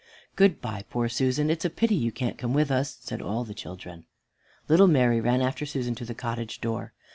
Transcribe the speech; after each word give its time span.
"Good 0.35 0.59
by, 0.61 0.83
poor 0.89 1.07
Susan! 1.09 1.51
It 1.51 1.59
is 1.59 1.65
a 1.65 1.69
pity 1.69 1.93
you 1.93 2.11
can't 2.11 2.39
come 2.39 2.53
with 2.55 2.71
us," 2.71 2.97
said 3.01 3.21
all 3.21 3.43
the 3.43 3.53
children. 3.53 4.05
Little 4.67 4.87
Mary 4.87 5.21
ran 5.21 5.43
after 5.43 5.63
Susan 5.63 5.93
to 5.93 6.05
the 6.05 6.15
cottage 6.15 6.59
door. 6.59 6.93